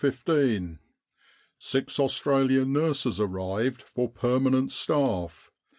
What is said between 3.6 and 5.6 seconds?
for permanent staff.